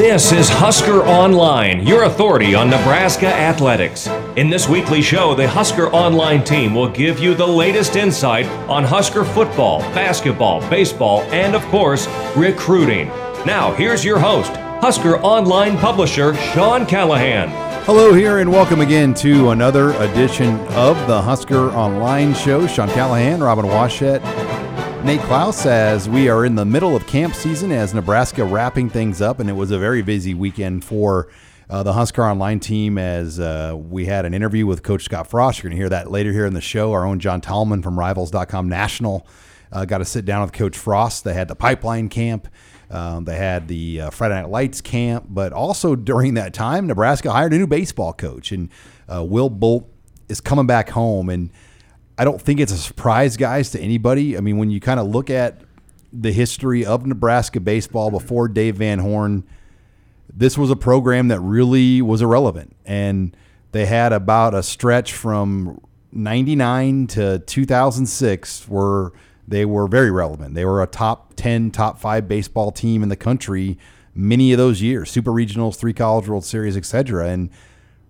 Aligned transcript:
This 0.00 0.32
is 0.32 0.48
Husker 0.48 1.02
Online, 1.02 1.86
your 1.86 2.04
authority 2.04 2.54
on 2.54 2.70
Nebraska 2.70 3.26
athletics. 3.26 4.06
In 4.34 4.48
this 4.48 4.66
weekly 4.66 5.02
show, 5.02 5.34
the 5.34 5.46
Husker 5.46 5.88
Online 5.88 6.42
team 6.42 6.74
will 6.74 6.88
give 6.88 7.18
you 7.18 7.34
the 7.34 7.46
latest 7.46 7.96
insight 7.96 8.46
on 8.66 8.82
Husker 8.82 9.26
football, 9.26 9.80
basketball, 9.92 10.66
baseball, 10.70 11.20
and 11.24 11.54
of 11.54 11.62
course, 11.66 12.08
recruiting. 12.34 13.08
Now, 13.44 13.74
here's 13.74 14.02
your 14.02 14.18
host, 14.18 14.52
Husker 14.80 15.18
Online 15.18 15.76
publisher 15.76 16.34
Sean 16.34 16.86
Callahan. 16.86 17.50
Hello, 17.84 18.14
here, 18.14 18.38
and 18.38 18.50
welcome 18.50 18.80
again 18.80 19.12
to 19.16 19.50
another 19.50 19.90
edition 20.02 20.58
of 20.68 20.96
the 21.08 21.20
Husker 21.20 21.72
Online 21.72 22.32
Show. 22.32 22.66
Sean 22.66 22.88
Callahan, 22.88 23.42
Robin 23.42 23.66
Washut, 23.66 24.22
Nate 25.04 25.20
Clouse, 25.22 25.64
as 25.64 26.10
we 26.10 26.28
are 26.28 26.44
in 26.44 26.54
the 26.54 26.64
middle 26.64 26.94
of 26.94 27.06
camp 27.06 27.34
season 27.34 27.72
as 27.72 27.94
Nebraska 27.94 28.44
wrapping 28.44 28.90
things 28.90 29.22
up, 29.22 29.40
and 29.40 29.48
it 29.48 29.54
was 29.54 29.70
a 29.70 29.78
very 29.78 30.02
busy 30.02 30.34
weekend 30.34 30.84
for 30.84 31.28
uh, 31.70 31.82
the 31.82 31.94
Husker 31.94 32.22
Online 32.22 32.60
team 32.60 32.98
as 32.98 33.40
uh, 33.40 33.74
we 33.76 34.04
had 34.04 34.26
an 34.26 34.34
interview 34.34 34.66
with 34.66 34.82
Coach 34.82 35.04
Scott 35.04 35.26
Frost. 35.26 35.58
You're 35.58 35.70
going 35.70 35.76
to 35.78 35.80
hear 35.80 35.88
that 35.88 36.10
later 36.10 36.32
here 36.32 36.44
in 36.44 36.52
the 36.52 36.60
show. 36.60 36.92
Our 36.92 37.06
own 37.06 37.18
John 37.18 37.40
Tallman 37.40 37.80
from 37.80 37.98
Rivals.com 37.98 38.68
National 38.68 39.26
uh, 39.72 39.86
got 39.86 39.98
to 39.98 40.04
sit 40.04 40.26
down 40.26 40.42
with 40.42 40.52
Coach 40.52 40.76
Frost. 40.76 41.24
They 41.24 41.32
had 41.32 41.48
the 41.48 41.56
pipeline 41.56 42.10
camp. 42.10 42.46
Um, 42.90 43.24
they 43.24 43.36
had 43.36 43.68
the 43.68 44.02
uh, 44.02 44.10
Friday 44.10 44.34
Night 44.34 44.50
Lights 44.50 44.82
camp, 44.82 45.26
but 45.30 45.54
also 45.54 45.96
during 45.96 46.34
that 46.34 46.52
time, 46.52 46.86
Nebraska 46.86 47.32
hired 47.32 47.54
a 47.54 47.58
new 47.58 47.66
baseball 47.66 48.12
coach, 48.12 48.52
and 48.52 48.68
uh, 49.08 49.24
Will 49.24 49.48
Bolt 49.48 49.88
is 50.28 50.42
coming 50.42 50.66
back 50.66 50.90
home. 50.90 51.30
And 51.30 51.50
I 52.20 52.24
don't 52.24 52.38
think 52.38 52.60
it's 52.60 52.70
a 52.70 52.76
surprise, 52.76 53.38
guys, 53.38 53.70
to 53.70 53.80
anybody. 53.80 54.36
I 54.36 54.40
mean, 54.42 54.58
when 54.58 54.70
you 54.70 54.78
kind 54.78 55.00
of 55.00 55.06
look 55.06 55.30
at 55.30 55.62
the 56.12 56.30
history 56.30 56.84
of 56.84 57.06
Nebraska 57.06 57.60
baseball 57.60 58.10
before 58.10 58.46
Dave 58.46 58.76
Van 58.76 58.98
Horn, 58.98 59.42
this 60.30 60.58
was 60.58 60.70
a 60.70 60.76
program 60.76 61.28
that 61.28 61.40
really 61.40 62.02
was 62.02 62.20
irrelevant, 62.20 62.76
and 62.84 63.34
they 63.72 63.86
had 63.86 64.12
about 64.12 64.52
a 64.52 64.62
stretch 64.62 65.14
from 65.14 65.80
'99 66.12 67.06
to 67.06 67.38
2006 67.38 68.68
where 68.68 69.12
they 69.48 69.64
were 69.64 69.88
very 69.88 70.10
relevant. 70.10 70.54
They 70.54 70.66
were 70.66 70.82
a 70.82 70.86
top 70.86 71.32
10, 71.36 71.70
top 71.70 71.98
five 71.98 72.28
baseball 72.28 72.70
team 72.70 73.02
in 73.02 73.08
the 73.08 73.16
country 73.16 73.78
many 74.14 74.52
of 74.52 74.58
those 74.58 74.82
years, 74.82 75.10
super 75.10 75.30
regionals, 75.30 75.76
three 75.76 75.94
college 75.94 76.28
world 76.28 76.44
series, 76.44 76.76
etc. 76.76 77.30
And 77.30 77.48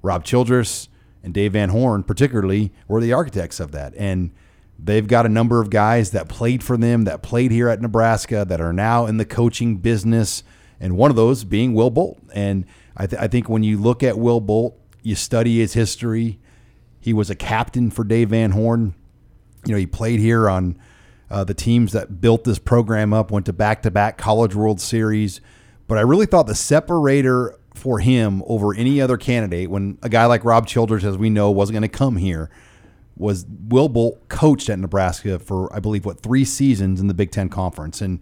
Rob 0.02 0.24
Childress 0.24 0.88
and 1.22 1.34
Dave 1.34 1.52
Van 1.52 1.68
Horn, 1.68 2.02
particularly, 2.02 2.72
were 2.88 3.00
the 3.00 3.12
architects 3.12 3.60
of 3.60 3.72
that. 3.72 3.94
And 3.96 4.30
they've 4.78 5.06
got 5.06 5.26
a 5.26 5.28
number 5.28 5.60
of 5.60 5.70
guys 5.70 6.12
that 6.12 6.28
played 6.28 6.62
for 6.62 6.76
them, 6.76 7.04
that 7.04 7.22
played 7.22 7.50
here 7.50 7.68
at 7.68 7.82
Nebraska, 7.82 8.44
that 8.48 8.60
are 8.60 8.72
now 8.72 9.06
in 9.06 9.18
the 9.18 9.24
coaching 9.24 9.76
business. 9.76 10.42
And 10.78 10.96
one 10.96 11.10
of 11.10 11.16
those 11.16 11.44
being 11.44 11.74
Will 11.74 11.90
Bolt. 11.90 12.18
And 12.32 12.64
I, 12.96 13.06
th- 13.06 13.20
I 13.20 13.28
think 13.28 13.48
when 13.48 13.62
you 13.62 13.78
look 13.78 14.02
at 14.02 14.18
Will 14.18 14.40
Bolt, 14.40 14.78
you 15.02 15.14
study 15.14 15.58
his 15.58 15.74
history. 15.74 16.38
He 17.00 17.12
was 17.12 17.30
a 17.30 17.34
captain 17.34 17.90
for 17.90 18.04
Dave 18.04 18.30
Van 18.30 18.52
Horn. 18.52 18.94
You 19.66 19.72
know, 19.72 19.78
he 19.78 19.86
played 19.86 20.20
here 20.20 20.48
on 20.48 20.78
uh, 21.30 21.44
the 21.44 21.54
teams 21.54 21.92
that 21.92 22.20
built 22.20 22.44
this 22.44 22.58
program 22.58 23.12
up, 23.12 23.30
went 23.30 23.46
to 23.46 23.52
back 23.52 23.82
to 23.82 23.90
back 23.90 24.18
College 24.18 24.54
World 24.54 24.80
Series. 24.80 25.40
But 25.86 25.98
I 25.98 26.02
really 26.02 26.26
thought 26.26 26.46
the 26.46 26.54
separator 26.54 27.58
for 27.80 27.98
him 27.98 28.42
over 28.46 28.74
any 28.74 29.00
other 29.00 29.16
candidate, 29.16 29.70
when 29.70 29.98
a 30.02 30.08
guy 30.08 30.26
like 30.26 30.44
Rob 30.44 30.66
Childress, 30.66 31.04
as 31.04 31.16
we 31.16 31.30
know, 31.30 31.50
wasn't 31.50 31.74
going 31.74 31.88
to 31.90 31.98
come 31.98 32.16
here, 32.16 32.50
was 33.16 33.46
Will 33.68 33.88
Bolt 33.88 34.28
coached 34.28 34.70
at 34.70 34.78
Nebraska 34.78 35.38
for, 35.38 35.72
I 35.74 35.80
believe, 35.80 36.04
what, 36.04 36.20
three 36.20 36.44
seasons 36.44 37.00
in 37.00 37.06
the 37.06 37.14
Big 37.14 37.30
Ten 37.30 37.48
Conference. 37.48 38.00
And 38.00 38.20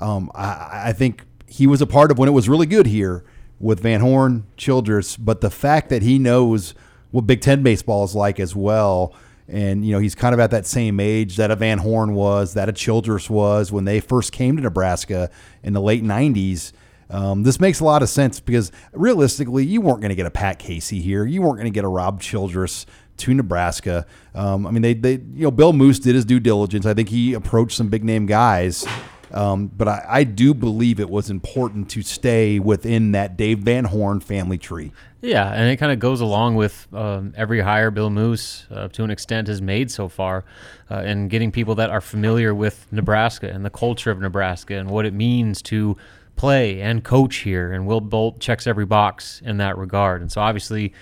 um, 0.00 0.30
I, 0.34 0.86
I 0.86 0.92
think 0.92 1.24
he 1.46 1.66
was 1.66 1.80
a 1.80 1.86
part 1.86 2.10
of 2.10 2.18
when 2.18 2.28
it 2.28 2.32
was 2.32 2.48
really 2.48 2.66
good 2.66 2.86
here 2.86 3.24
with 3.60 3.80
Van 3.80 4.00
Horn, 4.00 4.44
Childress. 4.56 5.16
But 5.16 5.40
the 5.40 5.50
fact 5.50 5.88
that 5.90 6.02
he 6.02 6.18
knows 6.18 6.74
what 7.10 7.26
Big 7.28 7.40
Ten 7.40 7.62
baseball 7.62 8.04
is 8.04 8.14
like 8.14 8.40
as 8.40 8.56
well. 8.56 9.14
And, 9.46 9.86
you 9.86 9.92
know, 9.92 9.98
he's 9.98 10.14
kind 10.14 10.34
of 10.34 10.40
at 10.40 10.50
that 10.50 10.66
same 10.66 10.98
age 10.98 11.36
that 11.36 11.50
a 11.50 11.56
Van 11.56 11.78
Horn 11.78 12.14
was, 12.14 12.54
that 12.54 12.68
a 12.68 12.72
Childress 12.72 13.30
was 13.30 13.70
when 13.70 13.84
they 13.84 14.00
first 14.00 14.32
came 14.32 14.56
to 14.56 14.62
Nebraska 14.62 15.30
in 15.62 15.74
the 15.74 15.80
late 15.80 16.02
90s. 16.02 16.72
Um, 17.10 17.42
this 17.42 17.60
makes 17.60 17.80
a 17.80 17.84
lot 17.84 18.02
of 18.02 18.08
sense 18.08 18.40
because 18.40 18.72
realistically, 18.92 19.64
you 19.64 19.80
weren't 19.80 20.00
going 20.00 20.10
to 20.10 20.14
get 20.16 20.26
a 20.26 20.30
Pat 20.30 20.58
Casey 20.58 21.00
here. 21.00 21.24
You 21.24 21.42
weren't 21.42 21.56
going 21.56 21.64
to 21.64 21.70
get 21.70 21.84
a 21.84 21.88
Rob 21.88 22.20
Childress 22.20 22.86
to 23.18 23.34
Nebraska. 23.34 24.06
Um, 24.34 24.66
I 24.66 24.70
mean, 24.70 24.82
they, 24.82 24.94
they, 24.94 25.12
you 25.12 25.44
know, 25.44 25.50
Bill 25.50 25.72
Moos 25.72 26.00
did 26.00 26.14
his 26.14 26.24
due 26.24 26.40
diligence. 26.40 26.86
I 26.86 26.94
think 26.94 27.08
he 27.08 27.34
approached 27.34 27.76
some 27.76 27.88
big 27.88 28.04
name 28.04 28.26
guys. 28.26 28.86
Um, 29.32 29.66
but 29.66 29.88
I, 29.88 30.04
I 30.08 30.24
do 30.24 30.54
believe 30.54 31.00
it 31.00 31.10
was 31.10 31.28
important 31.28 31.90
to 31.90 32.02
stay 32.02 32.60
within 32.60 33.12
that 33.12 33.36
Dave 33.36 33.60
Van 33.60 33.84
Horn 33.84 34.20
family 34.20 34.58
tree. 34.58 34.92
Yeah, 35.22 35.50
and 35.52 35.70
it 35.70 35.78
kind 35.78 35.90
of 35.90 35.98
goes 35.98 36.20
along 36.20 36.54
with 36.56 36.86
um, 36.92 37.32
every 37.36 37.60
hire 37.60 37.90
Bill 37.90 38.10
Moos, 38.10 38.66
uh, 38.70 38.88
to 38.88 39.02
an 39.02 39.10
extent, 39.10 39.48
has 39.48 39.60
made 39.60 39.90
so 39.90 40.08
far, 40.08 40.44
uh, 40.90 40.96
and 40.96 41.30
getting 41.30 41.50
people 41.50 41.74
that 41.76 41.90
are 41.90 42.02
familiar 42.02 42.54
with 42.54 42.86
Nebraska 42.92 43.50
and 43.50 43.64
the 43.64 43.70
culture 43.70 44.10
of 44.10 44.20
Nebraska 44.20 44.76
and 44.76 44.90
what 44.90 45.06
it 45.06 45.14
means 45.14 45.62
to 45.62 45.96
play 46.36 46.80
and 46.80 47.04
coach 47.04 47.36
here. 47.36 47.72
And 47.72 47.86
Will 47.86 48.00
Bolt 48.00 48.40
checks 48.40 48.66
every 48.66 48.86
box 48.86 49.40
in 49.44 49.58
that 49.58 49.78
regard. 49.78 50.20
And 50.20 50.30
so 50.30 50.40
obviously, 50.40 50.92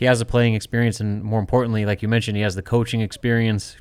he 0.00 0.06
has 0.06 0.18
the 0.18 0.24
playing 0.24 0.54
experience, 0.54 0.98
and 1.00 1.22
more 1.22 1.38
importantly, 1.38 1.84
like 1.84 2.00
you 2.00 2.08
mentioned, 2.08 2.34
he 2.34 2.42
has 2.42 2.54
the 2.54 2.62
coaching 2.62 3.02
experience. 3.02 3.76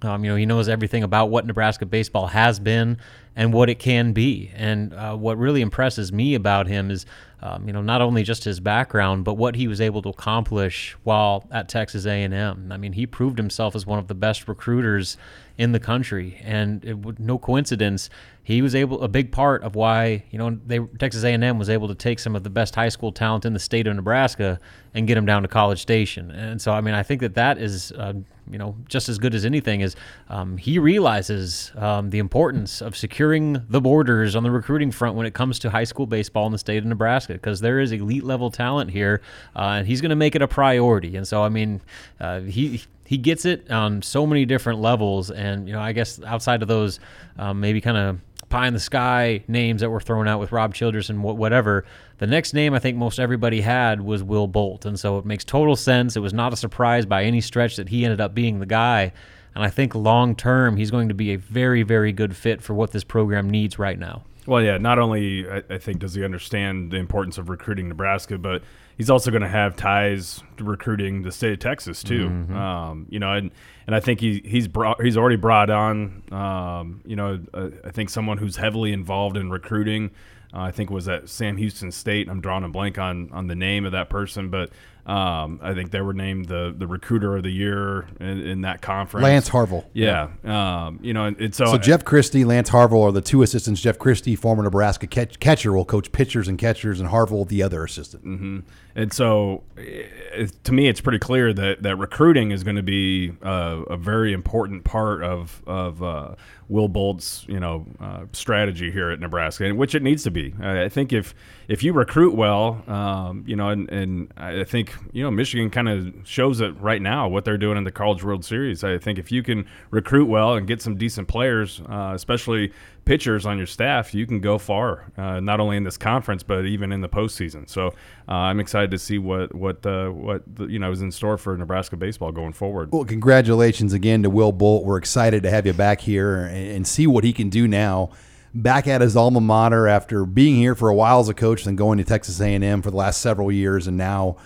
Um, 0.00 0.22
you 0.22 0.30
know, 0.30 0.36
he 0.36 0.46
knows 0.46 0.68
everything 0.68 1.02
about 1.02 1.30
what 1.30 1.44
Nebraska 1.44 1.84
baseball 1.86 2.28
has 2.28 2.60
been 2.60 2.98
and 3.34 3.52
what 3.52 3.68
it 3.68 3.80
can 3.80 4.12
be. 4.12 4.52
And 4.54 4.94
uh, 4.94 5.16
what 5.16 5.38
really 5.38 5.62
impresses 5.62 6.12
me 6.12 6.34
about 6.34 6.68
him 6.68 6.90
is, 6.90 7.04
um, 7.42 7.66
you 7.66 7.72
know, 7.72 7.82
not 7.82 8.00
only 8.00 8.22
just 8.22 8.44
his 8.44 8.60
background, 8.60 9.24
but 9.24 9.34
what 9.34 9.56
he 9.56 9.66
was 9.66 9.80
able 9.80 10.02
to 10.02 10.08
accomplish 10.10 10.96
while 11.02 11.44
at 11.50 11.68
Texas 11.68 12.06
A&M. 12.06 12.70
I 12.70 12.76
mean, 12.76 12.92
he 12.92 13.06
proved 13.06 13.36
himself 13.36 13.74
as 13.74 13.84
one 13.84 13.98
of 13.98 14.06
the 14.06 14.14
best 14.14 14.46
recruiters 14.46 15.16
in 15.58 15.72
the 15.72 15.80
country, 15.80 16.40
and 16.44 16.84
it, 16.84 17.18
no 17.18 17.38
coincidence, 17.38 18.10
he 18.42 18.62
was 18.62 18.74
able 18.74 19.02
a 19.02 19.08
big 19.08 19.32
part 19.32 19.62
of 19.62 19.74
why 19.74 20.24
you 20.30 20.38
know 20.38 20.58
they 20.66 20.78
Texas 20.98 21.24
A&M 21.24 21.58
was 21.58 21.70
able 21.70 21.88
to 21.88 21.94
take 21.94 22.18
some 22.18 22.36
of 22.36 22.42
the 22.42 22.50
best 22.50 22.74
high 22.74 22.90
school 22.90 23.10
talent 23.10 23.44
in 23.44 23.52
the 23.52 23.58
state 23.58 23.86
of 23.86 23.96
Nebraska 23.96 24.60
and 24.94 25.06
get 25.06 25.14
them 25.14 25.26
down 25.26 25.42
to 25.42 25.48
College 25.48 25.80
Station. 25.80 26.30
And 26.30 26.60
so, 26.60 26.72
I 26.72 26.80
mean, 26.80 26.94
I 26.94 27.02
think 27.02 27.20
that 27.22 27.34
that 27.34 27.58
is. 27.58 27.92
Uh, 27.92 28.14
you 28.48 28.58
know, 28.58 28.76
just 28.88 29.08
as 29.08 29.18
good 29.18 29.34
as 29.34 29.44
anything 29.44 29.80
is 29.80 29.96
um, 30.28 30.56
he 30.56 30.78
realizes 30.78 31.72
um, 31.74 32.10
the 32.10 32.20
importance 32.20 32.80
of 32.80 32.96
securing 32.96 33.60
the 33.68 33.80
borders 33.80 34.36
on 34.36 34.44
the 34.44 34.52
recruiting 34.52 34.92
front 34.92 35.16
when 35.16 35.26
it 35.26 35.34
comes 35.34 35.58
to 35.58 35.70
high 35.70 35.82
school 35.82 36.06
baseball 36.06 36.46
in 36.46 36.52
the 36.52 36.58
state 36.58 36.78
of 36.78 36.84
Nebraska 36.84 37.32
because 37.32 37.60
there 37.60 37.80
is 37.80 37.90
elite 37.90 38.22
level 38.22 38.52
talent 38.52 38.92
here, 38.92 39.20
uh, 39.56 39.78
and 39.78 39.86
he's 39.88 40.00
going 40.00 40.10
to 40.10 40.16
make 40.16 40.36
it 40.36 40.42
a 40.42 40.46
priority. 40.48 41.16
And 41.16 41.26
so, 41.26 41.42
I 41.42 41.48
mean, 41.48 41.80
uh, 42.20 42.40
he 42.40 42.82
he 43.06 43.18
gets 43.18 43.44
it 43.44 43.70
on 43.70 44.02
so 44.02 44.26
many 44.26 44.44
different 44.44 44.80
levels, 44.80 45.30
and 45.30 45.68
you 45.68 45.74
know, 45.74 45.80
I 45.80 45.92
guess 45.92 46.20
outside 46.22 46.62
of 46.62 46.68
those, 46.68 46.98
um, 47.38 47.60
maybe 47.60 47.80
kind 47.80 47.96
of 47.96 48.18
pie 48.48 48.66
in 48.66 48.74
the 48.74 48.80
sky 48.80 49.42
names 49.48 49.80
that 49.80 49.90
were 49.90 50.00
thrown 50.00 50.28
out 50.28 50.38
with 50.38 50.52
Rob 50.52 50.74
Childress 50.74 51.08
and 51.08 51.22
whatever. 51.22 51.84
The 52.18 52.26
next 52.26 52.54
name 52.54 52.74
I 52.74 52.78
think 52.78 52.96
most 52.96 53.18
everybody 53.18 53.60
had 53.60 54.00
was 54.00 54.22
Will 54.22 54.46
Bolt, 54.46 54.84
and 54.84 54.98
so 54.98 55.18
it 55.18 55.24
makes 55.24 55.44
total 55.44 55.76
sense. 55.76 56.16
It 56.16 56.20
was 56.20 56.34
not 56.34 56.52
a 56.52 56.56
surprise 56.56 57.06
by 57.06 57.24
any 57.24 57.40
stretch 57.40 57.76
that 57.76 57.88
he 57.88 58.04
ended 58.04 58.20
up 58.20 58.34
being 58.34 58.60
the 58.60 58.66
guy. 58.66 59.12
And 59.54 59.64
I 59.64 59.70
think 59.70 59.94
long 59.94 60.36
term, 60.36 60.76
he's 60.76 60.90
going 60.90 61.08
to 61.08 61.14
be 61.14 61.32
a 61.32 61.36
very, 61.36 61.82
very 61.82 62.12
good 62.12 62.36
fit 62.36 62.60
for 62.60 62.74
what 62.74 62.90
this 62.90 63.04
program 63.04 63.48
needs 63.48 63.78
right 63.78 63.98
now. 63.98 64.22
Well, 64.46 64.62
yeah. 64.62 64.78
Not 64.78 64.98
only 64.98 65.48
I, 65.48 65.62
I 65.70 65.78
think 65.78 65.98
does 65.98 66.14
he 66.14 66.24
understand 66.24 66.90
the 66.90 66.96
importance 66.96 67.38
of 67.38 67.48
recruiting 67.48 67.88
Nebraska, 67.88 68.38
but 68.38 68.62
he's 68.96 69.10
also 69.10 69.30
going 69.30 69.42
to 69.42 69.48
have 69.48 69.76
ties 69.76 70.42
to 70.56 70.64
recruiting 70.64 71.22
the 71.22 71.32
state 71.32 71.52
of 71.52 71.58
Texas 71.58 72.02
too. 72.02 72.28
Mm-hmm. 72.28 72.56
Um, 72.56 73.06
you 73.08 73.18
know, 73.18 73.32
and 73.32 73.50
and 73.86 73.94
I 73.94 74.00
think 74.00 74.20
he 74.20 74.42
he's 74.44 74.68
brought 74.68 75.02
he's 75.02 75.16
already 75.16 75.36
brought 75.36 75.70
on 75.70 76.22
um, 76.32 77.00
you 77.04 77.16
know 77.16 77.40
uh, 77.54 77.70
I 77.84 77.90
think 77.90 78.10
someone 78.10 78.38
who's 78.38 78.56
heavily 78.56 78.92
involved 78.92 79.36
in 79.36 79.50
recruiting. 79.50 80.10
Uh, 80.54 80.60
I 80.60 80.70
think 80.70 80.90
was 80.90 81.08
at 81.08 81.28
Sam 81.28 81.56
Houston 81.56 81.90
State. 81.90 82.28
I'm 82.28 82.40
drawing 82.40 82.64
a 82.64 82.68
blank 82.68 82.98
on 82.98 83.30
on 83.32 83.46
the 83.46 83.56
name 83.56 83.84
of 83.84 83.92
that 83.92 84.08
person, 84.08 84.48
but 84.48 84.70
Um, 85.06 85.60
I 85.62 85.72
think 85.72 85.92
they 85.92 86.00
were 86.00 86.12
named 86.12 86.46
the 86.46 86.74
the 86.76 86.86
recruiter 86.88 87.36
of 87.36 87.44
the 87.44 87.50
year 87.50 88.08
in, 88.18 88.40
in 88.40 88.60
that 88.62 88.82
conference. 88.82 89.22
Lance 89.22 89.48
Harvell. 89.48 89.84
Yeah. 89.92 90.30
Um, 90.42 90.98
you 91.00 91.14
know, 91.14 91.26
and, 91.26 91.40
and 91.40 91.54
so, 91.54 91.66
So 91.66 91.78
Jeff 91.78 92.04
Christy, 92.04 92.44
Lance 92.44 92.70
Harvell 92.70 93.02
are 93.02 93.12
the 93.12 93.20
two 93.20 93.42
assistants. 93.42 93.80
Jeff 93.80 94.00
Christy, 94.00 94.34
former 94.34 94.64
Nebraska 94.64 95.06
catch, 95.06 95.38
catcher, 95.38 95.72
will 95.72 95.84
coach 95.84 96.10
pitchers 96.10 96.48
and 96.48 96.58
catchers, 96.58 96.98
and 96.98 97.08
Harvell 97.10 97.46
the 97.46 97.62
other 97.62 97.84
assistant. 97.84 98.24
Mm-hmm. 98.24 98.58
And 98.96 99.12
so, 99.12 99.62
it, 99.76 100.64
to 100.64 100.72
me, 100.72 100.88
it's 100.88 101.00
pretty 101.00 101.18
clear 101.18 101.52
that, 101.52 101.82
that 101.82 101.96
recruiting 101.96 102.50
is 102.50 102.64
going 102.64 102.76
to 102.76 102.82
be 102.82 103.32
uh, 103.42 103.82
a 103.88 103.96
very 103.96 104.32
important 104.32 104.82
part 104.84 105.22
of 105.22 105.62
of 105.68 106.02
uh, 106.02 106.34
Will 106.68 106.88
Bolt's 106.88 107.44
you 107.48 107.60
know 107.60 107.86
uh, 108.00 108.24
strategy 108.32 108.90
here 108.90 109.10
at 109.10 109.20
Nebraska, 109.20 109.72
which 109.72 109.94
it 109.94 110.02
needs 110.02 110.24
to 110.24 110.30
be. 110.30 110.54
I 110.60 110.88
think 110.88 111.12
if 111.12 111.34
if 111.68 111.82
you 111.82 111.92
recruit 111.92 112.34
well, 112.34 112.82
um, 112.88 113.44
you 113.46 113.54
know, 113.54 113.68
and, 113.68 113.88
and 113.90 114.32
I 114.36 114.64
think 114.64 114.94
you 115.12 115.22
know 115.22 115.30
Michigan 115.30 115.70
kind 115.70 115.88
of 115.88 116.14
shows 116.24 116.60
it 116.60 116.78
right 116.80 117.00
now 117.00 117.28
what 117.28 117.44
they're 117.44 117.58
doing 117.58 117.78
in 117.78 117.84
the 117.84 117.92
College 117.92 118.24
World 118.24 118.44
Series. 118.44 118.82
I 118.82 118.98
think 118.98 119.18
if 119.18 119.30
you 119.30 119.42
can 119.42 119.66
recruit 119.90 120.26
well 120.26 120.54
and 120.54 120.66
get 120.66 120.82
some 120.82 120.96
decent 120.96 121.28
players, 121.28 121.80
uh, 121.88 122.12
especially 122.14 122.72
pitchers 123.06 123.46
on 123.46 123.56
your 123.56 123.68
staff, 123.68 124.12
you 124.12 124.26
can 124.26 124.40
go 124.40 124.58
far, 124.58 125.10
uh, 125.16 125.40
not 125.40 125.60
only 125.60 125.78
in 125.78 125.84
this 125.84 125.96
conference 125.96 126.42
but 126.42 126.66
even 126.66 126.92
in 126.92 127.00
the 127.00 127.08
postseason. 127.08 127.66
So 127.66 127.88
uh, 128.28 128.32
I'm 128.32 128.60
excited 128.60 128.90
to 128.90 128.98
see 128.98 129.16
what 129.16 129.54
what 129.54 129.86
uh, 129.86 130.10
what 130.10 130.42
you 130.68 130.78
know 130.78 130.90
is 130.90 131.00
in 131.00 131.10
store 131.10 131.38
for 131.38 131.56
Nebraska 131.56 131.96
baseball 131.96 132.32
going 132.32 132.52
forward. 132.52 132.92
Well, 132.92 133.04
congratulations 133.04 133.94
again 133.94 134.22
to 134.24 134.30
Will 134.30 134.52
Bolt. 134.52 134.84
We're 134.84 134.98
excited 134.98 135.42
to 135.44 135.50
have 135.50 135.64
you 135.64 135.72
back 135.72 136.02
here 136.02 136.44
and, 136.44 136.76
and 136.76 136.86
see 136.86 137.06
what 137.06 137.24
he 137.24 137.32
can 137.32 137.48
do 137.48 137.66
now. 137.66 138.10
Back 138.54 138.86
at 138.86 139.00
his 139.00 139.16
alma 139.16 139.40
mater 139.40 139.86
after 139.86 140.24
being 140.24 140.56
here 140.56 140.74
for 140.74 140.88
a 140.88 140.94
while 140.94 141.20
as 141.20 141.28
a 141.28 141.34
coach, 141.34 141.64
then 141.64 141.76
going 141.76 141.98
to 141.98 142.04
Texas 142.04 142.40
A&M 142.40 142.82
for 142.82 142.90
the 142.90 142.96
last 142.96 143.20
several 143.20 143.52
years, 143.52 143.86
and 143.86 143.98
now 143.98 144.36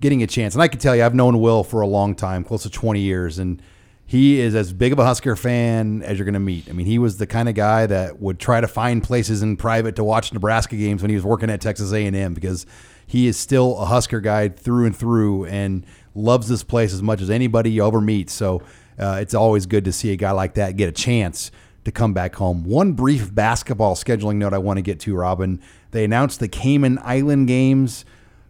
getting 0.00 0.22
a 0.22 0.26
chance. 0.26 0.54
And 0.54 0.62
I 0.62 0.68
can 0.68 0.80
tell 0.80 0.96
you, 0.96 1.04
I've 1.04 1.14
known 1.14 1.38
Will 1.40 1.62
for 1.62 1.82
a 1.82 1.86
long 1.86 2.14
time, 2.14 2.44
close 2.44 2.62
to 2.62 2.70
20 2.70 3.00
years, 3.00 3.38
and 3.38 3.60
he 4.08 4.40
is 4.40 4.54
as 4.54 4.72
big 4.72 4.90
of 4.94 4.98
a 4.98 5.04
Husker 5.04 5.36
fan 5.36 6.02
as 6.02 6.16
you're 6.16 6.24
going 6.24 6.32
to 6.32 6.40
meet. 6.40 6.66
I 6.70 6.72
mean, 6.72 6.86
he 6.86 6.98
was 6.98 7.18
the 7.18 7.26
kind 7.26 7.46
of 7.46 7.54
guy 7.54 7.84
that 7.84 8.18
would 8.18 8.38
try 8.38 8.58
to 8.58 8.66
find 8.66 9.02
places 9.02 9.42
in 9.42 9.58
private 9.58 9.96
to 9.96 10.02
watch 10.02 10.32
Nebraska 10.32 10.76
games 10.76 11.02
when 11.02 11.10
he 11.10 11.14
was 11.14 11.26
working 11.26 11.50
at 11.50 11.60
Texas 11.60 11.92
A&M 11.92 12.32
because 12.32 12.64
he 13.06 13.26
is 13.26 13.36
still 13.36 13.78
a 13.78 13.84
Husker 13.84 14.20
guy 14.20 14.48
through 14.48 14.86
and 14.86 14.96
through 14.96 15.44
and 15.44 15.84
loves 16.14 16.48
this 16.48 16.64
place 16.64 16.94
as 16.94 17.02
much 17.02 17.20
as 17.20 17.28
anybody 17.28 17.70
you 17.70 17.86
ever 17.86 18.00
meet. 18.00 18.30
So 18.30 18.62
uh, 18.98 19.18
it's 19.20 19.34
always 19.34 19.66
good 19.66 19.84
to 19.84 19.92
see 19.92 20.10
a 20.10 20.16
guy 20.16 20.30
like 20.30 20.54
that 20.54 20.78
get 20.78 20.88
a 20.88 20.92
chance 20.92 21.50
to 21.84 21.92
come 21.92 22.14
back 22.14 22.34
home. 22.36 22.64
One 22.64 22.94
brief 22.94 23.34
basketball 23.34 23.94
scheduling 23.94 24.36
note 24.36 24.54
I 24.54 24.58
want 24.58 24.78
to 24.78 24.82
get 24.82 25.00
to, 25.00 25.14
Robin. 25.16 25.60
They 25.90 26.04
announced 26.04 26.40
the 26.40 26.48
Cayman 26.48 26.98
Island 27.02 27.46
games 27.46 28.06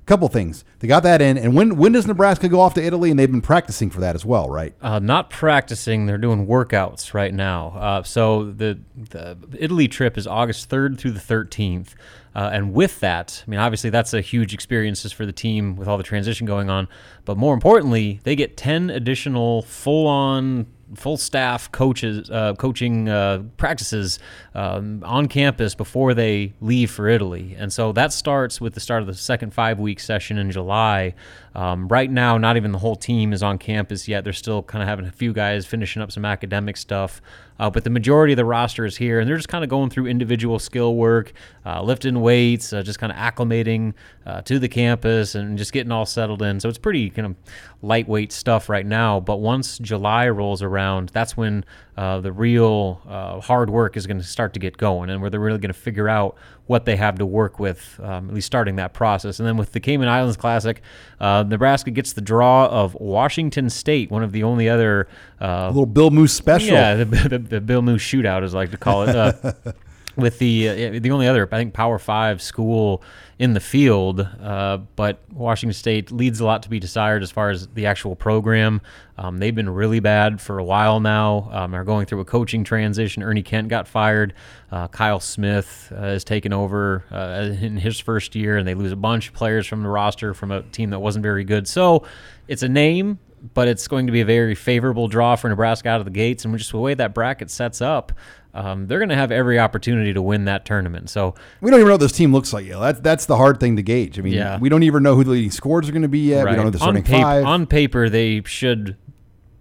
couple 0.09 0.27
things. 0.29 0.65
They 0.79 0.89
got 0.89 1.03
that 1.05 1.21
in, 1.21 1.37
and 1.39 1.55
when 1.55 1.77
when 1.77 1.93
does 1.93 2.07
Nebraska 2.07 2.49
go 2.49 2.61
off 2.61 2.75
to 2.75 2.83
Italy? 2.83 3.11
And 3.11 3.19
they've 3.19 3.31
been 3.31 3.43
practicing 3.43 3.91
for 3.91 4.01
that 4.01 4.15
as 4.15 4.25
well, 4.25 4.49
right? 4.49 4.75
Uh, 4.81 4.99
not 4.99 5.31
practicing; 5.31 6.07
they're 6.07 6.19
doing 6.19 6.47
workouts 6.47 7.15
right 7.15 7.33
now. 7.33 7.69
Uh, 7.77 8.03
so 8.03 8.51
the 8.51 8.81
the 8.97 9.37
Italy 9.59 9.87
trip 9.87 10.17
is 10.17 10.27
August 10.27 10.69
third 10.69 10.99
through 10.99 11.13
the 11.13 11.21
thirteenth, 11.21 11.95
uh, 12.35 12.51
and 12.53 12.73
with 12.73 13.01
that, 13.01 13.45
I 13.47 13.51
mean, 13.51 13.61
obviously 13.61 13.91
that's 13.91 14.15
a 14.15 14.21
huge 14.21 14.55
experience 14.55 15.03
just 15.03 15.15
for 15.15 15.27
the 15.27 15.33
team 15.33 15.77
with 15.77 15.87
all 15.87 15.99
the 15.99 16.03
transition 16.03 16.47
going 16.47 16.71
on. 16.71 16.89
But 17.25 17.37
more 17.37 17.53
importantly, 17.55 18.21
they 18.25 18.35
get 18.35 18.57
ten 18.57 18.91
additional 18.91 19.63
full 19.63 20.07
on 20.07 20.67
full 20.95 21.17
staff 21.17 21.71
coaches 21.73 22.31
uh, 22.31 22.55
coaching 22.55 23.09
uh, 23.09 23.43
practices 23.57 24.19
um, 24.55 25.03
on 25.05 25.29
campus 25.29 25.75
before 25.75 26.15
they 26.15 26.55
leave 26.61 26.91
for 26.91 27.09
Italy, 27.09 27.55
and 27.59 27.73
so 27.73 27.93
that 27.93 28.13
starts 28.13 28.61
with 28.61 28.75
the 28.75 28.81
start 28.81 29.03
of 29.03 29.07
the 29.07 29.15
second 29.15 29.53
five 29.53 29.79
week 29.79 30.01
session 30.01 30.39
in 30.39 30.51
July. 30.51 31.15
Um, 31.59 31.89
right 31.89 32.09
now, 32.09 32.39
not 32.39 32.57
even 32.57 32.71
the 32.71 32.79
whole 32.79 32.95
team 32.95 33.33
is 33.33 33.43
on 33.43 33.59
campus 33.59 34.07
yet. 34.07 34.23
They're 34.23 34.33
still 34.33 34.63
kind 34.63 34.81
of 34.81 34.89
having 34.89 35.07
a 35.07 35.11
few 35.11 35.33
guys 35.33 35.67
finishing 35.67 36.01
up 36.01 36.13
some 36.13 36.25
academic 36.25 36.77
stuff. 36.77 37.21
Uh, 37.59 37.69
but 37.69 37.83
the 37.83 37.91
majority 37.91 38.33
of 38.33 38.37
the 38.37 38.45
roster 38.45 38.85
is 38.85 38.97
here, 38.97 39.19
and 39.19 39.29
they're 39.29 39.37
just 39.37 39.49
kind 39.49 39.65
of 39.65 39.69
going 39.69 39.91
through 39.91 40.07
individual 40.07 40.61
skill 40.61 40.95
work, 40.95 41.33
uh, 41.67 41.83
lifting 41.83 42.21
weights, 42.21 42.73
uh, 42.73 42.85
just 42.85 43.01
kind 43.01 43.11
of 43.11 43.19
acclimating 43.19 43.93
uh, 44.25 44.41
to 44.43 44.61
the 44.61 44.69
campus 44.69 45.35
and 45.35 45.59
just 45.59 45.73
getting 45.73 45.91
all 45.91 46.07
settled 46.07 46.43
in. 46.43 46.61
So 46.61 46.69
it's 46.69 46.79
pretty 46.79 47.11
kind 47.11 47.27
of 47.27 47.35
lightweight 47.83 48.31
stuff 48.31 48.69
right 48.69 48.87
now. 48.87 49.19
But 49.19 49.39
once 49.39 49.81
July 49.81 50.29
rolls 50.29 50.63
around, 50.63 51.09
that's 51.09 51.37
when 51.37 51.65
uh, 51.99 52.21
the 52.21 52.31
real 52.31 53.03
uh, 53.09 53.41
hard 53.41 53.69
work 53.69 53.97
is 53.97 54.07
going 54.07 54.19
to 54.19 54.25
start 54.25 54.55
to 54.55 54.61
get 54.61 54.77
going, 54.77 55.11
and 55.11 55.21
where 55.21 55.31
they're 55.31 55.41
really 55.41 55.59
going 55.59 55.73
to 55.73 55.79
figure 55.79 56.09
out 56.09 56.37
what 56.69 56.85
they 56.85 56.95
have 56.95 57.19
to 57.19 57.27
work 57.27 57.59
with, 57.59 57.99
um, 58.01 58.29
at 58.29 58.35
least 58.37 58.47
starting 58.47 58.77
that 58.77 58.95
process. 58.95 59.41
And 59.41 59.49
then 59.49 59.57
with 59.57 59.73
the 59.73 59.81
Cayman 59.81 60.07
Islands 60.07 60.37
Classic, 60.37 60.81
uh, 61.19 61.43
Nebraska 61.45 61.91
gets 61.91 62.13
the 62.13 62.21
draw 62.21 62.67
of 62.67 62.95
Washington 62.95 63.69
State, 63.69 64.13
one 64.13 64.23
of 64.23 64.31
the 64.31 64.45
only 64.45 64.69
other 64.69 65.09
uh, 65.41 65.67
a 65.67 65.69
little 65.71 65.87
Bill 65.87 66.13
Moos 66.13 66.33
special. 66.33 66.69
Yeah, 66.69 66.95
the, 66.95 67.05
the, 67.05 67.39
the, 67.39 67.61
Bill 67.61 67.83
Moos 67.83 68.01
shootout, 68.01 68.45
as 68.45 68.55
I 68.55 68.59
like 68.59 68.71
to 68.71 68.77
call 68.77 69.03
it. 69.03 69.57
With 70.19 70.41
the 70.41 70.69
uh, 70.69 71.01
the 71.01 71.13
only 71.13 71.29
other 71.29 71.49
I 71.51 71.57
think 71.57 71.75
Power 71.75 71.99
Five 71.99 72.43
school 72.43 73.03
in 73.39 73.53
the 73.55 73.61
field, 73.61 74.21
uh, 74.21 74.79
but 74.97 75.23
Washington 75.33 75.73
State 75.73 76.11
leads 76.11 76.41
a 76.41 76.45
lot 76.45 76.65
to 76.65 76.69
be 76.69 76.81
desired 76.81 77.23
as 77.23 77.31
far 77.31 77.51
as 77.51 77.69
the 77.69 77.87
actual 77.87 78.17
program. 78.17 78.81
Um, 79.17 79.39
they've 79.39 79.55
been 79.55 79.71
really 79.71 80.01
bad 80.01 80.41
for 80.41 80.59
a 80.59 80.65
while 80.65 80.99
now. 80.99 81.49
Um, 81.53 81.73
are 81.73 81.85
going 81.85 82.07
through 82.07 82.19
a 82.21 82.25
coaching 82.25 82.65
transition. 82.65 83.23
Ernie 83.23 83.45
Kent 83.45 83.69
got 83.69 83.87
fired. 83.87 84.35
Uh, 84.73 84.89
Kyle 84.89 85.21
Smith 85.21 85.93
uh, 85.95 86.01
has 86.01 86.25
taken 86.25 86.53
over 86.53 87.05
uh, 87.13 87.55
in 87.61 87.77
his 87.77 88.01
first 88.01 88.35
year, 88.35 88.57
and 88.57 88.67
they 88.67 88.75
lose 88.75 88.91
a 88.91 88.97
bunch 88.97 89.29
of 89.29 89.35
players 89.35 89.69
from 89.69 89.85
the 89.85 89.89
roster 89.89 90.35
from 90.35 90.51
a 90.51 90.63
team 90.63 90.91
that 90.91 90.99
wasn't 90.99 91.23
very 91.23 91.45
good. 91.45 91.69
So 91.69 92.05
it's 92.49 92.65
a 92.65 92.69
name 92.69 93.21
but 93.55 93.69
it's 93.69 93.89
going 93.89 94.07
to 94.07 94.13
be 94.13 94.21
a 94.21 94.25
very 94.25 94.55
favorable 94.55 95.09
draw 95.09 95.37
for 95.37 95.49
Nebraska 95.49 95.89
out 95.89 96.01
of 96.01 96.05
the 96.05 96.11
gates. 96.11 96.45
And 96.45 96.57
just 96.57 96.73
the 96.73 96.79
way 96.79 96.95
that 96.95 97.15
bracket 97.15 97.51
sets 97.51 97.81
up, 97.81 98.13
um, 98.55 98.87
they're 98.87 98.99
going 98.99 99.11
to 99.11 99.17
have 99.17 99.31
every 99.31 99.59
opportunity 99.59 100.13
to 100.13 100.23
win 100.23 100.47
that 100.47 100.65
tournament. 100.65 101.11
So 101.11 101.35
we 101.61 101.71
don't 101.71 101.81
even 101.81 101.89
know 101.89 101.95
what 101.95 102.01
this 102.01 102.13
team 102.13 102.33
looks 102.33 102.53
like 102.53 102.67
yet. 102.67 102.79
That's 102.81 103.01
that's 103.01 103.27
the 103.27 103.37
hard 103.37 103.61
thing 103.61 103.77
to 103.77 103.83
gauge. 103.83 104.19
I 104.19 104.23
mean, 104.23 104.35
yeah. 104.35 104.59
we 104.59 104.69
don't 104.69 104.83
even 104.83 105.03
know 105.03 105.15
who 105.15 105.25
the 105.25 105.31
leading 105.31 105.51
scores 105.51 105.89
are 105.89 105.93
going 105.93 106.03
to 106.03 106.09
be 106.09 106.21
yet. 106.21 106.45
Right. 106.45 106.53
We 106.53 106.57
don't 106.57 106.65
know 106.67 106.71
the 106.71 106.79
starting 106.79 107.03
on 107.03 107.07
paper, 107.07 107.23
five. 107.23 107.45
On 107.45 107.67
paper, 107.67 108.09
they 108.09 108.43
should 108.45 108.97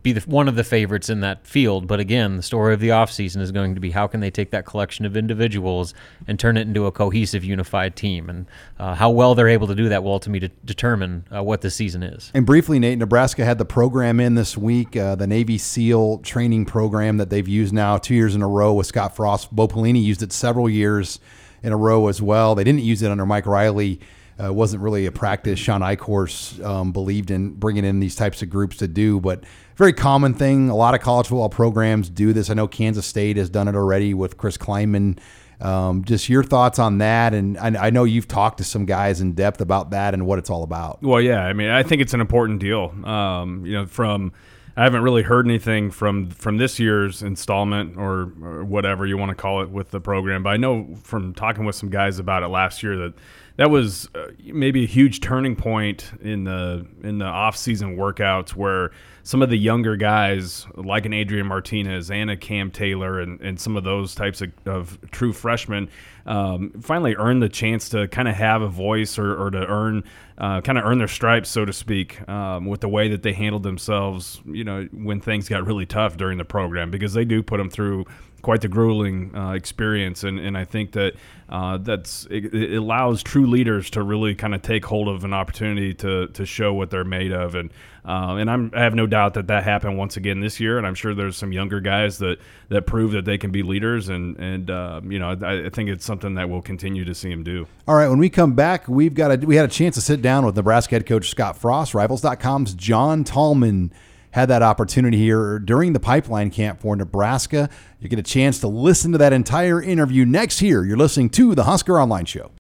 be 0.08 0.20
the, 0.20 0.30
one 0.30 0.48
of 0.48 0.56
the 0.56 0.64
favorites 0.64 1.10
in 1.10 1.20
that 1.20 1.46
field. 1.46 1.86
But 1.86 2.00
again, 2.00 2.38
the 2.38 2.44
story 2.44 2.74
of 2.74 2.80
the 2.80 2.90
offseason 2.90 3.42
is 3.42 3.52
going 3.52 3.76
to 3.76 3.82
be 3.82 3.92
how 3.92 4.08
can 4.08 4.22
they 4.22 4.32
take 4.32 4.52
that 4.52 4.66
collection 4.66 5.06
of 5.06 5.18
individuals 5.18 5.94
and 6.28 6.40
turn 6.40 6.56
it 6.56 6.62
into 6.62 6.86
a 6.86 6.92
cohesive, 6.92 7.44
unified 7.44 7.96
team. 7.96 8.30
And 8.30 8.46
uh, 8.80 8.96
how 8.96 9.10
well 9.10 9.36
they're 9.36 9.50
able 9.50 9.68
to 9.68 9.76
do 9.76 9.90
that 9.90 10.04
will 10.04 10.14
ultimately 10.14 10.48
de- 10.48 10.54
determine 10.64 11.26
uh, 11.36 11.44
what 11.44 11.62
the 11.62 11.70
season 11.70 12.04
is. 12.04 12.32
And 12.34 12.46
briefly, 12.46 12.80
Nate, 12.80 12.98
Nebraska 12.98 13.44
had 13.44 13.58
the 13.58 13.66
program 13.66 14.20
in 14.20 14.36
this 14.36 14.58
week, 14.58 14.96
uh, 14.96 15.16
the 15.16 15.28
Navy 15.28 15.58
SEAL 15.58 16.20
training 16.20 16.66
program 16.66 17.18
that 17.18 17.30
they've 17.30 17.48
used 17.48 17.74
now 17.74 17.98
two 17.98 18.16
years 18.16 18.34
in 18.34 18.42
a 18.42 18.48
row 18.48 18.74
with 18.74 18.88
Scott 18.88 19.14
Frost. 19.16 19.54
Bo 19.54 19.68
Pelini 19.68 20.02
used 20.02 20.24
it 20.24 20.32
several 20.32 20.70
years 20.70 21.20
in 21.62 21.74
a 21.74 21.78
row 21.78 22.08
as 22.08 22.22
well. 22.22 22.56
They 22.56 22.64
didn't 22.64 22.84
use 22.84 23.02
it 23.02 23.12
under 23.12 23.26
Mike 23.26 23.46
Riley 23.46 24.00
uh, 24.44 24.54
wasn't 24.54 24.82
really 24.84 25.06
a 25.06 25.12
practice 25.12 25.60
Shawn 25.60 25.82
Eichorst 25.82 26.64
um, 26.64 26.92
believed 26.92 27.32
in 27.32 27.52
bringing 27.52 27.86
in 27.86 28.00
these 28.00 28.16
types 28.16 28.42
of 28.42 28.50
groups 28.50 28.78
to 28.78 28.88
do, 28.88 29.20
but 29.20 29.44
very 29.76 29.94
common 29.94 30.34
thing. 30.34 30.70
A 30.70 30.76
lot 30.76 30.96
of 30.96 31.02
college 31.02 31.28
football 31.28 31.50
programs 31.50 32.10
do 32.10 32.34
this. 32.34 32.50
I 32.50 32.54
know 32.54 32.68
Kansas 32.68 33.06
State 33.06 33.38
has 33.38 33.50
done 33.50 33.68
it 33.68 33.76
already 33.76 34.14
with 34.14 34.38
Chris 34.38 34.58
Klieman. 34.58 35.20
Um, 35.60 36.04
just 36.04 36.30
your 36.30 36.44
thoughts 36.44 36.78
on 36.78 37.00
that, 37.00 37.34
and 37.34 37.58
I, 37.58 37.88
I, 37.88 37.90
know 37.90 38.04
you've 38.04 38.28
talked 38.28 38.60
to 38.60 38.64
some 38.64 38.86
guys 38.86 39.22
in 39.22 39.34
depth 39.34 39.60
about 39.60 39.90
that 39.90 40.14
and 40.14 40.28
what 40.28 40.38
it's 40.38 40.52
all 40.52 40.62
about. 40.62 41.02
Well, 41.02 41.20
yeah, 41.20 41.42
I 41.42 41.54
mean, 41.54 41.70
I 41.70 41.82
think 41.82 42.04
it's 42.04 42.14
an 42.14 42.22
important 42.22 42.60
deal. 42.60 42.94
Um, 43.04 43.66
you 43.66 43.74
know, 43.74 43.88
from 43.88 44.34
I 44.76 44.84
haven't 44.84 45.02
really 45.02 45.24
heard 45.24 45.48
anything 45.48 45.90
from 45.90 46.30
from 46.30 46.58
this 46.58 46.78
year's 46.78 47.24
installment 47.24 47.98
or, 47.98 48.32
or 48.44 48.64
whatever 48.64 49.08
you 49.08 49.18
want 49.18 49.30
to 49.30 49.36
call 49.36 49.64
it 49.64 49.72
with 49.72 49.90
the 49.90 50.00
program, 50.00 50.44
but 50.44 50.50
I 50.50 50.58
know 50.58 50.96
from 51.02 51.34
talking 51.34 51.66
with 51.66 51.76
some 51.76 51.90
guys 51.90 52.20
about 52.20 52.44
it 52.44 52.50
last 52.50 52.84
year 52.84 52.96
that 52.98 53.16
that 53.58 53.72
was 53.72 54.08
uh, 54.16 54.28
maybe 54.46 54.84
a 54.84 54.88
huge 54.88 55.20
turning 55.20 55.56
point 55.56 56.12
in 56.22 56.46
the 56.46 56.86
in 57.04 57.18
the 57.18 57.26
off 57.26 57.58
season 57.58 57.98
workouts 57.98 58.52
where 58.52 58.92
some 59.24 59.42
of 59.42 59.50
the 59.50 59.58
younger 59.58 59.98
guys 59.98 60.66
like 60.76 61.06
an 61.06 61.14
Adrian 61.14 61.48
Martinez 61.48 62.10
and 62.10 62.32
a 62.32 62.38
Cam 62.38 62.72
Taylor 62.72 63.20
and, 63.20 63.42
and 63.42 63.60
some 63.60 63.76
of 63.76 63.84
those 63.84 64.16
types 64.16 64.42
of, 64.42 64.52
of 64.66 64.98
true 65.12 65.34
freshmen 65.34 65.90
um, 66.26 66.72
finally 66.82 67.16
earned 67.16 67.42
the 67.44 67.50
chance 67.50 67.90
to 67.90 68.08
kind 68.08 68.28
of 68.28 68.36
have 68.36 68.62
a 68.62 68.70
voice 68.70 69.20
or, 69.20 69.36
or 69.36 69.52
to 69.52 69.66
earn 69.66 70.04
uh, 70.38 70.62
kind 70.62 70.78
of 70.78 70.86
earn 70.86 71.00
their 71.00 71.08
stripes, 71.08 71.50
so 71.50 71.66
to 71.66 71.74
speak, 71.74 72.28
um, 72.30 72.66
with 72.66 72.82
the 72.82 72.90
way 72.90 73.08
that 73.10 73.24
they 73.24 73.34
handled 73.34 73.64
themselves, 73.64 74.40
you 74.46 74.64
know, 74.64 74.88
when 74.94 75.20
things 75.20 75.50
got 75.50 75.66
really 75.66 75.86
tough 75.86 76.16
during 76.18 76.38
the 76.38 76.46
program, 76.46 76.92
because 76.92 77.14
they 77.14 77.26
do 77.26 77.42
put 77.42 77.58
them 77.58 77.70
through 77.70 78.06
quite 78.44 78.62
the 78.62 78.68
grueling 78.68 79.36
uh, 79.36 79.54
experience, 79.54 80.24
and, 80.24 80.40
and 80.40 80.58
I 80.58 80.64
think 80.64 80.92
that 80.92 81.16
uh, 81.50 81.78
that's 81.78 82.28
it, 82.30 82.54
it, 82.54 82.76
allows 82.76 83.24
true 83.24 83.48
leaders 83.48 83.90
to 83.92 84.04
really 84.04 84.36
kind 84.36 84.54
of 84.54 84.62
take 84.62 84.86
hold 84.86 85.08
of 85.08 85.24
an 85.24 85.34
opportunity 85.34 85.94
to 85.96 86.28
to 86.28 86.46
show 86.46 86.74
what 86.74 86.92
they're 86.92 87.04
made 87.04 87.32
of, 87.32 87.56
and 87.56 87.72
uh, 88.08 88.36
and 88.36 88.50
I'm, 88.50 88.72
I 88.74 88.84
have 88.84 88.96
no 88.96 89.06
doubt 89.06 89.34
that 89.34 89.48
that 89.48 89.66
happened 89.66 89.98
once 89.98 90.16
again 90.16 90.40
this 90.40 90.62
year, 90.62 90.78
and 90.78 90.88
I'm 90.88 90.96
sure 90.96 91.14
there's 91.14 91.36
some 91.36 91.52
younger 91.52 91.82
guys 91.82 92.20
that 92.20 92.40
that 92.70 92.88
prove 92.88 93.12
that 93.12 93.26
they 93.26 93.38
can 93.38 93.52
be 93.52 93.64
leaders, 93.64 94.08
and 94.08 94.38
and 94.38 94.72
uh, 94.72 95.02
you 95.04 95.20
know 95.20 95.32
I, 95.32 95.66
I, 95.66 95.70
think 95.70 95.90
it's 95.90 96.06
something 96.06 96.36
that 96.36 96.50
we'll 96.50 96.62
continue 96.62 97.04
to 97.04 97.14
see 97.14 97.30
them 97.30 97.44
do. 97.44 97.68
All 97.86 97.96
right, 97.96 98.08
when 98.08 98.18
we 98.18 98.30
come 98.30 98.54
back, 98.54 98.88
we've 98.88 99.14
got 99.14 99.32
a 99.32 99.46
we 99.46 99.58
had 99.58 99.66
a 99.66 99.72
chance 99.72 99.96
to 99.96 100.02
sit 100.02 100.22
down 100.22 100.46
with 100.46 100.56
Nebraska 100.56 100.96
head 100.96 101.06
coach 101.06 101.30
Scott 101.30 101.58
Frost, 101.58 101.94
Rivals.com's 101.94 102.74
John 102.76 103.26
Tallman 103.26 103.92
had 104.32 104.48
that 104.50 104.62
opportunity 104.62 105.18
here 105.18 105.60
during 105.60 105.92
the 105.94 106.00
pipeline 106.00 106.50
camp 106.50 106.80
for 106.80 106.96
Nebraska. 106.96 107.70
You 108.00 108.08
get 108.08 108.20
a 108.20 108.24
chance 108.24 108.60
to 108.62 108.68
listen 108.68 109.12
to 109.12 109.18
that 109.18 109.34
entire 109.34 109.82
interview 109.82 110.26
next 110.26 110.60
here. 110.60 110.86
You're 110.86 110.98
listening 110.98 111.30
to 111.32 111.56
the 111.56 111.64
Husker 111.64 112.00
Online 112.00 112.26
Show. 112.26 112.52